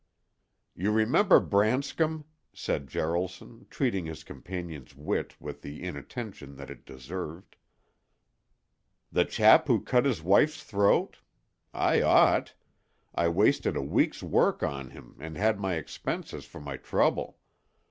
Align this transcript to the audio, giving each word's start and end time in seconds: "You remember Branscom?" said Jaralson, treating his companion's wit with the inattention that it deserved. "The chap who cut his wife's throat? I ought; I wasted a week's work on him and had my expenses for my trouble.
"You 0.73 0.91
remember 0.91 1.39
Branscom?" 1.39 2.23
said 2.53 2.87
Jaralson, 2.87 3.69
treating 3.69 4.07
his 4.07 4.23
companion's 4.23 4.95
wit 4.95 5.39
with 5.39 5.61
the 5.61 5.83
inattention 5.83 6.55
that 6.55 6.71
it 6.71 6.87
deserved. 6.87 7.55
"The 9.11 9.25
chap 9.25 9.67
who 9.67 9.79
cut 9.79 10.05
his 10.05 10.23
wife's 10.23 10.63
throat? 10.63 11.17
I 11.71 12.01
ought; 12.01 12.55
I 13.13 13.27
wasted 13.29 13.75
a 13.75 13.83
week's 13.83 14.23
work 14.23 14.63
on 14.63 14.89
him 14.89 15.17
and 15.19 15.37
had 15.37 15.59
my 15.59 15.75
expenses 15.75 16.45
for 16.45 16.59
my 16.59 16.77
trouble. 16.77 17.37